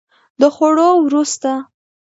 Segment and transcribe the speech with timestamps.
[0.39, 1.51] د خوړو وروسته